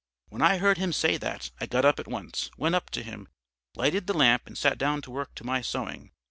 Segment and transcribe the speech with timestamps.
[0.29, 3.27] "When I heard him say that, I got up at once, went up to him,
[3.75, 6.09] lighted the lamp and sat down to work to my sewing.